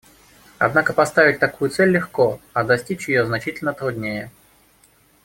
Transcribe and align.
Однако 0.57 0.93
поставить 0.93 1.37
такую 1.37 1.69
цель 1.69 1.91
легко, 1.91 2.39
а 2.53 2.63
достичь 2.63 3.07
ее 3.07 3.23
значительно 3.23 3.71
труднее. 3.71 4.31